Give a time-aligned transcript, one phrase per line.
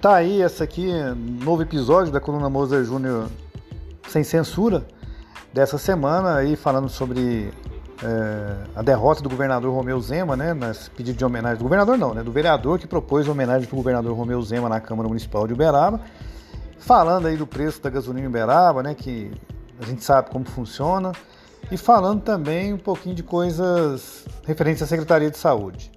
[0.00, 0.90] Tá aí essa aqui,
[1.44, 3.28] novo episódio da coluna Moser Júnior
[4.08, 4.86] sem censura
[5.52, 7.52] dessa semana aí falando sobre
[8.02, 12.14] é, a derrota do governador Romeu Zema, né, nas pedido de homenagem do governador não,
[12.14, 15.52] né, do vereador que propôs homenagem para o governador Romeu Zema na Câmara Municipal de
[15.52, 16.00] Uberaba,
[16.78, 19.30] falando aí do preço da gasolina em Uberaba, né, que
[19.78, 21.12] a gente sabe como funciona,
[21.70, 25.92] e falando também um pouquinho de coisas referentes à Secretaria de Saúde.